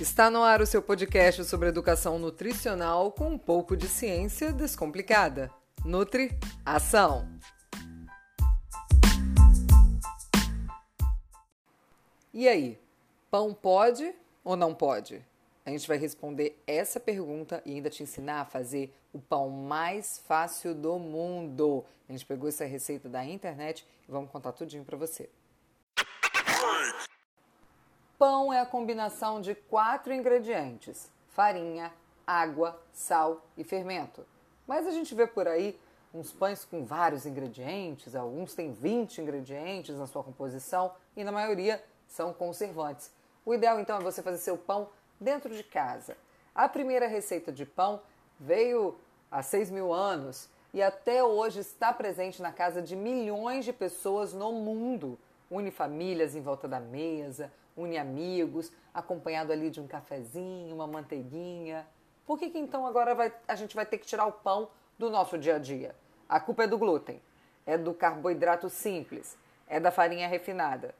Está 0.00 0.30
no 0.30 0.44
ar 0.44 0.62
o 0.62 0.66
seu 0.66 0.80
podcast 0.80 1.44
sobre 1.44 1.68
educação 1.68 2.20
nutricional 2.20 3.10
com 3.10 3.30
um 3.30 3.38
pouco 3.38 3.76
de 3.76 3.88
ciência 3.88 4.52
descomplicada. 4.52 5.50
Nutri 5.84 6.38
Ação. 6.64 7.28
E 12.32 12.46
aí, 12.46 12.78
pão 13.28 13.52
pode 13.52 14.14
ou 14.44 14.54
não 14.54 14.72
pode? 14.72 15.20
A 15.66 15.70
gente 15.70 15.88
vai 15.88 15.98
responder 15.98 16.56
essa 16.64 17.00
pergunta 17.00 17.60
e 17.66 17.72
ainda 17.72 17.90
te 17.90 18.04
ensinar 18.04 18.42
a 18.42 18.44
fazer 18.44 18.94
o 19.12 19.18
pão 19.18 19.50
mais 19.50 20.22
fácil 20.28 20.76
do 20.76 20.96
mundo. 20.96 21.84
A 22.08 22.12
gente 22.12 22.24
pegou 22.24 22.48
essa 22.48 22.64
receita 22.64 23.08
da 23.08 23.24
internet 23.24 23.84
e 24.08 24.12
vamos 24.12 24.30
contar 24.30 24.52
tudinho 24.52 24.84
para 24.84 24.96
você. 24.96 25.28
Pão 28.18 28.52
é 28.52 28.58
a 28.58 28.66
combinação 28.66 29.40
de 29.40 29.54
quatro 29.54 30.12
ingredientes: 30.12 31.08
farinha, 31.28 31.92
água, 32.26 32.76
sal 32.92 33.46
e 33.56 33.62
fermento. 33.62 34.26
Mas 34.66 34.88
a 34.88 34.90
gente 34.90 35.14
vê 35.14 35.24
por 35.24 35.46
aí 35.46 35.78
uns 36.12 36.32
pães 36.32 36.64
com 36.64 36.84
vários 36.84 37.26
ingredientes, 37.26 38.16
alguns 38.16 38.54
têm 38.54 38.72
20 38.72 39.20
ingredientes 39.20 39.96
na 39.96 40.06
sua 40.06 40.24
composição 40.24 40.92
e 41.16 41.22
na 41.22 41.30
maioria 41.30 41.82
são 42.08 42.32
conservantes. 42.32 43.12
O 43.46 43.54
ideal 43.54 43.78
então 43.78 43.98
é 43.98 44.02
você 44.02 44.20
fazer 44.20 44.38
seu 44.38 44.58
pão 44.58 44.88
dentro 45.20 45.54
de 45.54 45.62
casa. 45.62 46.16
A 46.52 46.68
primeira 46.68 47.06
receita 47.06 47.52
de 47.52 47.64
pão 47.64 48.00
veio 48.40 48.98
há 49.30 49.42
6 49.42 49.70
mil 49.70 49.92
anos 49.92 50.48
e 50.74 50.82
até 50.82 51.22
hoje 51.22 51.60
está 51.60 51.92
presente 51.92 52.42
na 52.42 52.50
casa 52.50 52.82
de 52.82 52.96
milhões 52.96 53.64
de 53.64 53.72
pessoas 53.72 54.32
no 54.32 54.50
mundo. 54.52 55.16
Une 55.48 55.70
famílias 55.70 56.34
em 56.34 56.42
volta 56.42 56.66
da 56.66 56.80
mesa, 56.80 57.52
une 57.78 57.96
amigos, 57.96 58.72
acompanhado 58.92 59.52
ali 59.52 59.70
de 59.70 59.80
um 59.80 59.86
cafezinho, 59.86 60.74
uma 60.74 60.86
manteiguinha. 60.86 61.86
Por 62.26 62.38
que, 62.38 62.50
que 62.50 62.58
então 62.58 62.84
agora 62.84 63.14
vai, 63.14 63.32
a 63.46 63.54
gente 63.54 63.74
vai 63.74 63.86
ter 63.86 63.98
que 63.98 64.06
tirar 64.06 64.26
o 64.26 64.32
pão 64.32 64.68
do 64.98 65.08
nosso 65.08 65.38
dia 65.38 65.56
a 65.56 65.58
dia? 65.58 65.94
A 66.28 66.40
culpa 66.40 66.64
é 66.64 66.66
do 66.66 66.76
glúten, 66.76 67.22
é 67.64 67.78
do 67.78 67.94
carboidrato 67.94 68.68
simples, 68.68 69.38
é 69.66 69.78
da 69.78 69.90
farinha 69.90 70.28
refinada. 70.28 70.94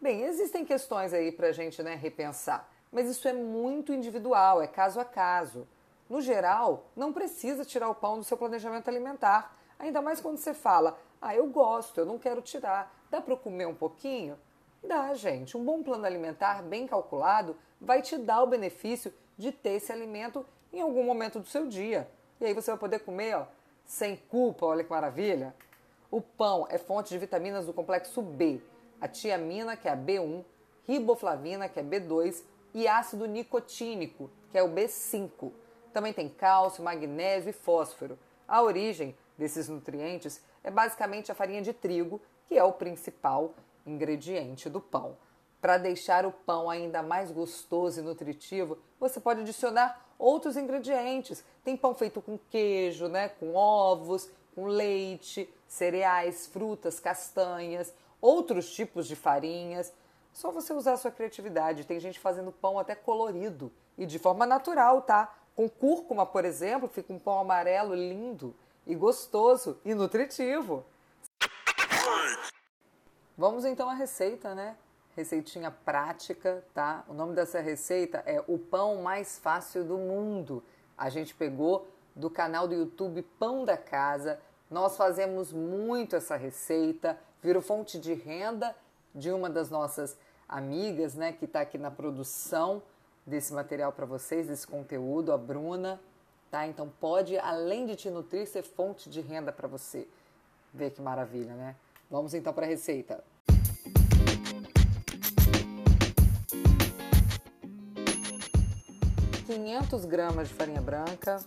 Bem, 0.00 0.22
existem 0.22 0.64
questões 0.64 1.12
aí 1.12 1.32
para 1.32 1.48
a 1.48 1.52
gente 1.52 1.82
né, 1.82 1.94
repensar, 1.94 2.68
mas 2.92 3.08
isso 3.08 3.26
é 3.26 3.32
muito 3.32 3.92
individual, 3.92 4.60
é 4.60 4.66
caso 4.66 5.00
a 5.00 5.04
caso. 5.04 5.66
No 6.10 6.20
geral, 6.20 6.84
não 6.94 7.12
precisa 7.12 7.64
tirar 7.64 7.88
o 7.88 7.94
pão 7.94 8.18
do 8.18 8.24
seu 8.24 8.36
planejamento 8.36 8.88
alimentar, 8.88 9.56
ainda 9.78 10.02
mais 10.02 10.20
quando 10.20 10.36
você 10.36 10.52
fala, 10.52 10.98
ah, 11.20 11.34
eu 11.34 11.46
gosto, 11.46 11.98
eu 11.98 12.04
não 12.04 12.18
quero 12.18 12.42
tirar, 12.42 12.94
dá 13.10 13.20
para 13.20 13.36
comer 13.36 13.66
um 13.66 13.74
pouquinho? 13.74 14.38
Dá, 14.82 15.14
gente. 15.14 15.56
Um 15.56 15.64
bom 15.64 15.82
plano 15.82 16.04
alimentar 16.04 16.62
bem 16.62 16.86
calculado 16.86 17.56
vai 17.80 18.02
te 18.02 18.18
dar 18.18 18.42
o 18.42 18.46
benefício 18.46 19.14
de 19.38 19.52
ter 19.52 19.74
esse 19.74 19.92
alimento 19.92 20.44
em 20.72 20.80
algum 20.80 21.04
momento 21.04 21.38
do 21.38 21.46
seu 21.46 21.68
dia. 21.68 22.08
E 22.40 22.44
aí 22.44 22.52
você 22.52 22.70
vai 22.70 22.78
poder 22.78 22.98
comer, 23.00 23.36
ó, 23.36 23.46
sem 23.84 24.16
culpa, 24.16 24.66
olha 24.66 24.82
que 24.82 24.90
maravilha. 24.90 25.54
O 26.10 26.20
pão 26.20 26.66
é 26.68 26.78
fonte 26.78 27.10
de 27.10 27.18
vitaminas 27.18 27.64
do 27.64 27.72
complexo 27.72 28.20
B, 28.20 28.60
a 29.00 29.06
tiamina, 29.06 29.76
que 29.76 29.88
é 29.88 29.92
a 29.92 29.96
B1, 29.96 30.44
riboflavina, 30.86 31.68
que 31.68 31.78
é 31.78 31.82
B2, 31.82 32.42
e 32.74 32.88
ácido 32.88 33.26
nicotínico, 33.26 34.30
que 34.50 34.58
é 34.58 34.62
o 34.62 34.68
B5. 34.68 35.52
Também 35.92 36.12
tem 36.12 36.28
cálcio, 36.28 36.82
magnésio 36.82 37.50
e 37.50 37.52
fósforo. 37.52 38.18
A 38.48 38.60
origem 38.62 39.16
desses 39.38 39.68
nutrientes 39.68 40.42
é 40.64 40.70
basicamente 40.70 41.30
a 41.30 41.34
farinha 41.34 41.62
de 41.62 41.72
trigo, 41.72 42.20
que 42.46 42.58
é 42.58 42.64
o 42.64 42.72
principal 42.72 43.54
ingrediente 43.86 44.68
do 44.68 44.80
pão. 44.80 45.16
Para 45.60 45.78
deixar 45.78 46.26
o 46.26 46.32
pão 46.32 46.68
ainda 46.68 47.02
mais 47.02 47.30
gostoso 47.30 48.00
e 48.00 48.02
nutritivo, 48.02 48.78
você 48.98 49.20
pode 49.20 49.42
adicionar 49.42 50.04
outros 50.18 50.56
ingredientes. 50.56 51.44
Tem 51.64 51.76
pão 51.76 51.94
feito 51.94 52.20
com 52.20 52.38
queijo, 52.50 53.08
né, 53.08 53.28
com 53.28 53.54
ovos, 53.54 54.28
com 54.54 54.66
leite, 54.66 55.48
cereais, 55.68 56.46
frutas, 56.46 57.00
castanhas, 57.00 57.94
outros 58.20 58.72
tipos 58.72 59.06
de 59.06 59.16
farinhas. 59.16 59.92
Só 60.32 60.50
você 60.50 60.72
usar 60.72 60.94
a 60.94 60.96
sua 60.96 61.10
criatividade. 61.10 61.84
Tem 61.84 62.00
gente 62.00 62.18
fazendo 62.18 62.52
pão 62.52 62.78
até 62.78 62.94
colorido 62.94 63.70
e 63.96 64.06
de 64.06 64.18
forma 64.18 64.46
natural, 64.46 65.02
tá? 65.02 65.34
Com 65.54 65.68
cúrcuma, 65.68 66.24
por 66.24 66.44
exemplo, 66.44 66.88
fica 66.88 67.12
um 67.12 67.18
pão 67.18 67.38
amarelo 67.38 67.94
lindo 67.94 68.54
e 68.86 68.94
gostoso 68.94 69.78
e 69.84 69.94
nutritivo. 69.94 70.84
Vamos 73.42 73.64
então 73.64 73.90
à 73.90 73.94
receita, 73.94 74.54
né? 74.54 74.76
Receitinha 75.16 75.68
prática, 75.68 76.62
tá? 76.72 77.04
O 77.08 77.12
nome 77.12 77.34
dessa 77.34 77.58
receita 77.58 78.22
é 78.24 78.40
o 78.46 78.56
pão 78.56 79.02
mais 79.02 79.36
fácil 79.36 79.82
do 79.82 79.98
mundo. 79.98 80.62
A 80.96 81.10
gente 81.10 81.34
pegou 81.34 81.88
do 82.14 82.30
canal 82.30 82.68
do 82.68 82.74
YouTube 82.74 83.20
Pão 83.40 83.64
da 83.64 83.76
Casa. 83.76 84.38
Nós 84.70 84.96
fazemos 84.96 85.52
muito 85.52 86.14
essa 86.14 86.36
receita, 86.36 87.18
virou 87.42 87.60
fonte 87.60 87.98
de 87.98 88.14
renda 88.14 88.76
de 89.12 89.32
uma 89.32 89.50
das 89.50 89.68
nossas 89.68 90.16
amigas, 90.48 91.16
né, 91.16 91.32
que 91.32 91.46
está 91.46 91.62
aqui 91.62 91.78
na 91.78 91.90
produção 91.90 92.80
desse 93.26 93.52
material 93.52 93.90
para 93.90 94.06
vocês, 94.06 94.46
desse 94.46 94.68
conteúdo, 94.68 95.32
a 95.32 95.36
Bruna, 95.36 96.00
tá? 96.48 96.64
Então 96.68 96.88
pode, 97.00 97.36
além 97.38 97.86
de 97.86 97.96
te 97.96 98.08
nutrir, 98.08 98.46
ser 98.46 98.62
fonte 98.62 99.10
de 99.10 99.20
renda 99.20 99.50
para 99.50 99.66
você. 99.66 100.06
Vê 100.72 100.90
que 100.90 101.02
maravilha, 101.02 101.54
né? 101.54 101.74
Vamos 102.08 102.34
então 102.34 102.52
para 102.52 102.66
a 102.66 102.68
receita. 102.68 103.31
Quinhentos 109.46 110.04
gramas 110.04 110.48
de 110.48 110.54
farinha 110.54 110.80
branca, 110.80 111.40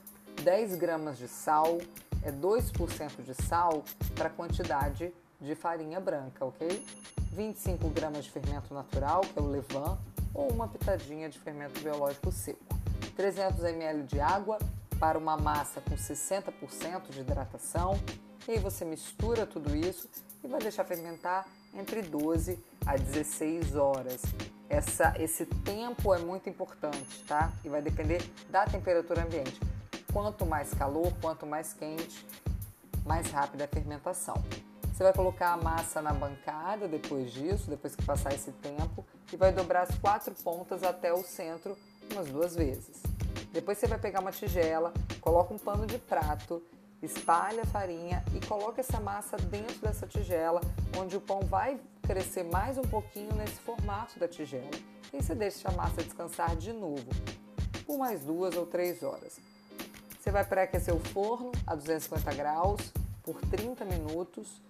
10 0.43 0.75
gramas 0.75 1.17
de 1.17 1.29
sal, 1.29 1.77
é 2.21 2.31
2% 2.31 3.23
de 3.23 3.33
sal 3.33 3.85
para 4.15 4.27
a 4.27 4.29
quantidade 4.29 5.13
de 5.39 5.55
farinha 5.55 5.99
branca, 5.99 6.43
ok? 6.43 6.85
25 7.31 7.87
gramas 7.89 8.25
de 8.25 8.31
fermento 8.31 8.73
natural, 8.73 9.21
que 9.21 9.39
é 9.39 9.41
o 9.41 9.47
levain, 9.47 9.97
ou 10.33 10.51
uma 10.51 10.67
pitadinha 10.67 11.29
de 11.29 11.39
fermento 11.39 11.79
biológico 11.79 12.31
seco. 12.33 12.59
300 13.15 13.63
ml 13.63 14.03
de 14.03 14.19
água 14.19 14.59
para 14.99 15.17
uma 15.17 15.37
massa 15.37 15.79
com 15.79 15.95
60% 15.95 17.09
de 17.11 17.21
hidratação. 17.21 17.97
E 18.45 18.51
aí 18.51 18.59
você 18.59 18.83
mistura 18.83 19.45
tudo 19.45 19.73
isso 19.73 20.09
e 20.43 20.47
vai 20.47 20.59
deixar 20.59 20.83
fermentar 20.83 21.47
entre 21.73 22.01
12 22.01 22.59
a 22.85 22.97
16 22.97 23.75
horas. 23.75 24.21
Essa, 24.69 25.13
esse 25.19 25.45
tempo 25.45 26.13
é 26.13 26.17
muito 26.17 26.49
importante, 26.49 27.23
tá? 27.27 27.51
E 27.63 27.69
vai 27.69 27.81
depender 27.81 28.21
da 28.49 28.65
temperatura 28.65 29.23
ambiente. 29.23 29.59
Quanto 30.11 30.45
mais 30.45 30.73
calor, 30.73 31.13
quanto 31.21 31.45
mais 31.45 31.73
quente, 31.73 32.25
mais 33.05 33.29
rápida 33.29 33.65
a 33.65 33.67
fermentação. 33.67 34.35
Você 34.91 35.03
vai 35.03 35.13
colocar 35.13 35.51
a 35.51 35.57
massa 35.57 36.01
na 36.01 36.13
bancada 36.13 36.87
depois 36.87 37.31
disso, 37.31 37.69
depois 37.69 37.95
que 37.95 38.03
passar 38.03 38.33
esse 38.33 38.51
tempo, 38.53 39.05
e 39.31 39.35
vai 39.35 39.51
dobrar 39.51 39.81
as 39.81 39.97
quatro 39.99 40.33
pontas 40.35 40.83
até 40.83 41.13
o 41.13 41.21
centro 41.21 41.77
umas 42.11 42.27
duas 42.29 42.55
vezes. 42.55 43.03
Depois 43.51 43.77
você 43.77 43.87
vai 43.87 43.99
pegar 43.99 44.21
uma 44.21 44.31
tigela, 44.31 44.93
coloca 45.19 45.53
um 45.53 45.57
pano 45.57 45.85
de 45.85 45.97
prato 45.97 46.63
espalha 47.01 47.63
a 47.63 47.65
farinha 47.65 48.23
e 48.33 48.45
coloca 48.45 48.81
essa 48.81 48.99
massa 48.99 49.37
dentro 49.37 49.79
dessa 49.79 50.07
tigela, 50.07 50.61
onde 50.97 51.15
o 51.17 51.21
pão 51.21 51.41
vai 51.41 51.79
crescer 52.01 52.43
mais 52.43 52.77
um 52.77 52.83
pouquinho 52.83 53.33
nesse 53.35 53.59
formato 53.61 54.19
da 54.19 54.27
tigela. 54.27 54.71
E 55.13 55.21
você 55.21 55.35
deixa 55.35 55.69
a 55.69 55.71
massa 55.71 56.03
descansar 56.03 56.55
de 56.55 56.73
novo, 56.73 57.07
por 57.85 57.97
mais 57.97 58.21
duas 58.21 58.55
ou 58.55 58.65
três 58.65 59.03
horas. 59.03 59.39
Você 60.19 60.31
vai 60.31 60.43
pré-aquecer 60.43 60.93
o 60.93 60.99
forno 60.99 61.51
a 61.67 61.75
250 61.75 62.33
graus 62.33 62.91
por 63.23 63.39
30 63.41 63.85
minutos 63.85 64.61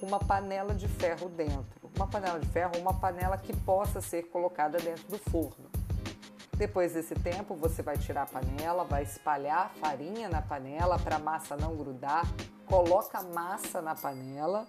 com 0.00 0.06
uma 0.06 0.18
panela 0.18 0.74
de 0.74 0.88
ferro 0.88 1.28
dentro. 1.28 1.90
Uma 1.94 2.06
panela 2.06 2.38
de 2.38 2.48
ferro, 2.48 2.72
uma 2.78 2.92
panela 2.92 3.38
que 3.38 3.54
possa 3.60 4.00
ser 4.00 4.24
colocada 4.24 4.78
dentro 4.78 5.04
do 5.08 5.18
forno. 5.18 5.73
Depois 6.56 6.92
desse 6.92 7.14
tempo, 7.16 7.54
você 7.56 7.82
vai 7.82 7.98
tirar 7.98 8.22
a 8.22 8.26
panela, 8.26 8.84
vai 8.84 9.02
espalhar 9.02 9.66
a 9.66 9.68
farinha 9.80 10.28
na 10.28 10.40
panela 10.40 10.98
para 10.98 11.16
a 11.16 11.18
massa 11.18 11.56
não 11.56 11.74
grudar, 11.74 12.24
coloca 12.64 13.18
a 13.18 13.22
massa 13.22 13.82
na 13.82 13.94
panela 13.94 14.64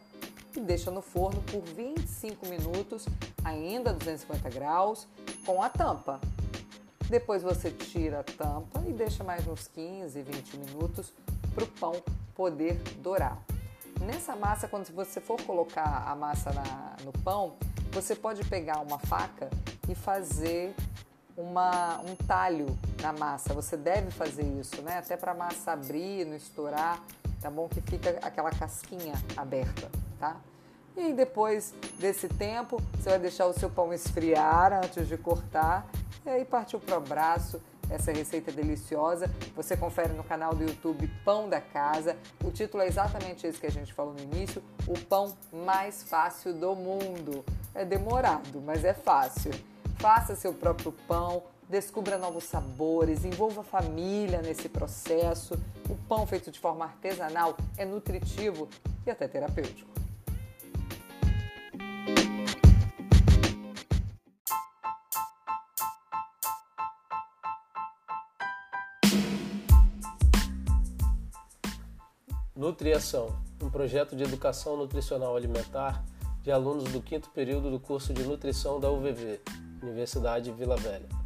e 0.56 0.60
deixa 0.60 0.90
no 0.90 1.02
forno 1.02 1.42
por 1.44 1.62
25 1.62 2.48
minutos, 2.48 3.06
ainda 3.44 3.92
a 3.92 3.94
250 3.94 4.50
graus, 4.50 5.08
com 5.46 5.62
a 5.62 5.70
tampa. 5.70 6.20
Depois 7.08 7.44
você 7.44 7.70
tira 7.70 8.22
a 8.22 8.24
tampa 8.24 8.82
e 8.88 8.92
deixa 8.92 9.24
mais 9.24 9.48
uns 9.48 9.68
15, 9.68 10.20
20 10.24 10.58
minutos 10.58 11.14
para 11.54 11.66
o 11.66 11.68
pão 11.68 11.94
poder 12.34 12.82
dourar. 12.98 13.38
Nessa 14.02 14.36
massa, 14.36 14.68
quando 14.68 14.92
você 14.92 15.22
for 15.22 15.40
colocar 15.44 16.04
a 16.08 16.16
massa 16.16 16.52
na, 16.52 16.96
no 17.04 17.12
pão, 17.12 17.58
você 17.92 18.16
pode 18.16 18.44
pegar 18.46 18.80
uma 18.80 18.98
faca 18.98 19.50
e 19.88 19.94
fazer 19.94 20.76
uma, 21.38 22.00
um 22.02 22.16
talho 22.16 22.68
na 23.02 23.12
massa. 23.12 23.54
Você 23.54 23.76
deve 23.76 24.12
fazer 24.12 24.44
isso, 24.60 24.82
né? 24.82 25.00
Até 25.00 25.18
para 25.18 25.32
a 25.32 25.36
massa 25.36 25.72
abrir, 25.72 26.26
não 26.26 26.36
estourar, 26.36 27.02
tá 27.42 27.50
bom? 27.50 27.68
Que 27.68 27.82
fica 27.82 28.18
aquela 28.22 28.52
casquinha 28.52 29.14
aberta, 29.36 29.90
tá? 30.20 30.38
E 30.96 31.12
depois 31.12 31.74
desse 32.00 32.30
tempo, 32.30 32.82
você 32.94 33.10
vai 33.10 33.20
deixar 33.20 33.48
o 33.48 33.54
seu 33.54 33.70
pão 33.70 33.94
esfriar 33.94 34.72
antes 34.72 35.08
de 35.08 35.18
cortar 35.18 35.86
E 36.26 36.30
aí 36.30 36.46
partiu 36.46 36.80
pro 36.80 36.96
abraço. 36.96 37.62
Essa 37.90 38.12
receita 38.12 38.50
é 38.50 38.54
deliciosa. 38.54 39.30
Você 39.56 39.78
confere 39.78 40.14
no 40.14 40.24
canal 40.24 40.56
do 40.56 40.64
YouTube 40.64 41.08
Pão 41.24 41.50
da 41.50 41.62
Casa. 41.62 42.18
O 42.44 42.50
título 42.50 42.82
é 42.82 42.88
exatamente 42.88 43.46
esse 43.46 43.60
que 43.60 43.68
a 43.68 43.72
gente 43.72 43.94
falou 43.94 44.14
no 44.14 44.22
início: 44.22 44.64
o 44.88 44.98
pão 44.98 45.36
mais 45.52 46.02
fácil 46.04 46.54
do 46.54 46.76
mundo. 46.76 47.44
É 47.76 47.84
demorado, 47.84 48.62
mas 48.62 48.86
é 48.86 48.94
fácil. 48.94 49.52
Faça 49.98 50.36
seu 50.36 50.54
próprio 50.54 50.92
pão, 51.08 51.44
descubra 51.70 52.18
novos 52.18 52.44
sabores, 52.44 53.26
envolva 53.26 53.62
a 53.62 53.64
família 53.64 54.42
nesse 54.42 54.70
processo. 54.70 55.60
O 55.90 55.96
pão 56.08 56.28
feito 56.28 56.52
de 56.52 56.60
forma 56.60 56.86
artesanal 56.86 57.56
é 57.78 57.86
nutritivo 57.86 58.68
e 59.06 59.10
até 59.10 59.28
terapêutico. 59.28 59.96
Nutriação, 72.56 73.38
um 73.62 73.70
projeto 73.70 74.16
de 74.16 74.24
educação 74.24 74.78
nutricional 74.78 75.36
alimentar 75.36 76.04
de 76.42 76.52
alunos 76.52 76.86
do 76.86 77.02
quinto 77.02 77.30
período 77.32 77.70
do 77.70 77.80
curso 77.80 78.14
de 78.14 78.24
nutrição 78.24 78.80
da 78.80 78.90
UVV, 78.90 79.42
Universidade 79.86 80.52
Vila 80.52 80.76
Velha. 80.76 81.25